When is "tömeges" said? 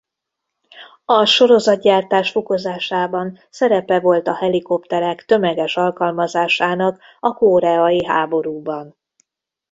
5.25-5.77